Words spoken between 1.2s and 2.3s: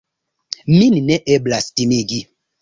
eblas timigi.